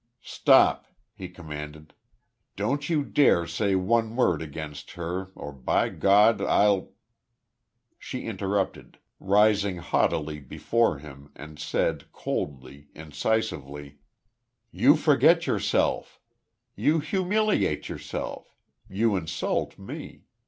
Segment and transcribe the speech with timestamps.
[0.23, 1.93] "Stop!" he commanded.
[2.55, 6.93] "Don't you dare say one word against her, or by God, I'll"
[7.99, 13.99] She interrupted, rising haughtily before him, and said coldly, incisively:
[14.71, 16.19] "You forget yourself.
[16.75, 18.55] You humiliate yourself.
[18.89, 20.23] You insult me.